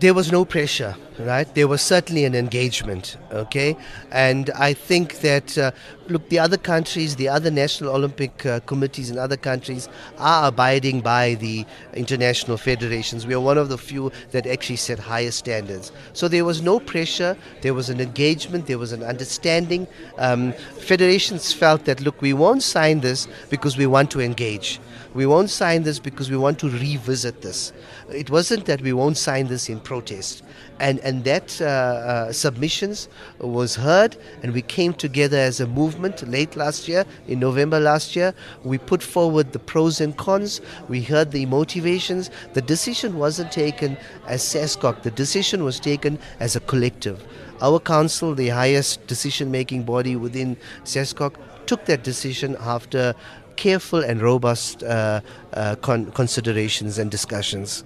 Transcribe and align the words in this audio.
there 0.00 0.14
was 0.14 0.32
no 0.32 0.44
pressure, 0.46 0.96
right? 1.18 1.54
There 1.54 1.68
was 1.68 1.82
certainly 1.82 2.24
an 2.24 2.34
engagement, 2.34 3.18
okay? 3.30 3.76
And 4.10 4.48
I 4.50 4.72
think 4.72 5.20
that, 5.20 5.58
uh, 5.58 5.72
look, 6.10 6.28
the 6.28 6.38
other 6.38 6.58
countries, 6.58 7.16
the 7.16 7.28
other 7.28 7.50
national 7.50 7.94
Olympic 7.94 8.44
uh, 8.44 8.60
committees 8.60 9.10
in 9.10 9.18
other 9.18 9.36
countries 9.36 9.88
are 10.18 10.48
abiding 10.48 11.00
by 11.00 11.34
the 11.34 11.64
international 11.94 12.56
federations. 12.56 13.26
We 13.26 13.34
are 13.34 13.40
one 13.40 13.56
of 13.56 13.68
the 13.68 13.78
few 13.78 14.12
that 14.32 14.46
actually 14.46 14.76
set 14.76 14.98
higher 14.98 15.30
standards. 15.30 15.92
So 16.12 16.28
there 16.28 16.44
was 16.44 16.60
no 16.60 16.80
pressure, 16.80 17.36
there 17.62 17.74
was 17.74 17.88
an 17.88 18.00
engagement, 18.00 18.66
there 18.66 18.78
was 18.78 18.92
an 18.92 19.02
understanding. 19.02 19.86
Um, 20.18 20.52
federations 20.78 21.52
felt 21.52 21.84
that, 21.84 22.00
look, 22.00 22.20
we 22.20 22.32
won't 22.32 22.62
sign 22.62 23.00
this 23.00 23.28
because 23.48 23.78
we 23.78 23.86
want 23.86 24.10
to 24.10 24.20
engage. 24.20 24.80
We 25.14 25.26
won't 25.26 25.50
sign 25.50 25.82
this 25.82 25.98
because 25.98 26.30
we 26.30 26.36
want 26.36 26.58
to 26.60 26.68
revisit 26.68 27.42
this. 27.42 27.72
It 28.12 28.30
wasn't 28.30 28.66
that 28.66 28.80
we 28.80 28.92
won't 28.92 29.16
sign 29.16 29.48
this 29.48 29.68
in 29.68 29.80
protest. 29.80 30.42
And, 30.78 30.98
and 31.00 31.24
that 31.24 31.60
uh, 31.60 31.64
uh, 31.64 32.32
submissions 32.32 33.08
was 33.38 33.74
heard, 33.74 34.16
and 34.42 34.54
we 34.54 34.62
came 34.62 34.94
together 34.94 35.36
as 35.36 35.60
a 35.60 35.66
movement 35.66 35.99
late 36.02 36.56
last 36.56 36.88
year, 36.88 37.04
in 37.26 37.40
November 37.40 37.80
last 37.80 38.16
year. 38.16 38.34
We 38.64 38.78
put 38.78 39.02
forward 39.02 39.52
the 39.52 39.58
pros 39.58 40.00
and 40.00 40.16
cons, 40.16 40.60
we 40.88 41.02
heard 41.02 41.30
the 41.30 41.46
motivations. 41.46 42.30
The 42.54 42.62
decision 42.62 43.18
wasn't 43.18 43.52
taken 43.52 43.96
as 44.26 44.42
SASCOC, 44.42 45.02
the 45.02 45.10
decision 45.10 45.64
was 45.64 45.80
taken 45.80 46.18
as 46.40 46.56
a 46.56 46.60
collective. 46.60 47.22
Our 47.60 47.78
council, 47.78 48.34
the 48.34 48.48
highest 48.48 49.06
decision 49.06 49.50
making 49.50 49.82
body 49.82 50.16
within 50.16 50.56
SASCOC, 50.84 51.34
took 51.66 51.84
that 51.84 52.02
decision 52.02 52.56
after 52.60 53.14
careful 53.56 54.00
and 54.00 54.22
robust 54.22 54.82
uh, 54.82 55.20
uh, 55.52 55.76
con- 55.76 56.10
considerations 56.12 56.98
and 56.98 57.10
discussions. 57.10 57.84